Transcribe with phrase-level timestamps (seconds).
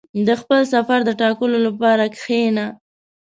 [0.27, 2.65] •د خپل سفر د ټاکلو لپاره کښېنه.